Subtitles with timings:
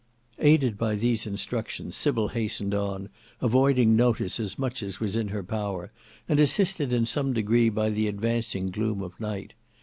[0.39, 3.09] Aided by these instructions, Sybil hastened on,
[3.39, 5.91] avoiding notice as much as was in her power,
[6.27, 9.53] and assisted in some degree by the advancing gloom of night.